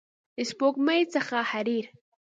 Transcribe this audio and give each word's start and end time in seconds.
د 0.37 0.39
سپوږمۍ 0.49 1.01
څخه 1.13 1.37
حریر 1.51 1.85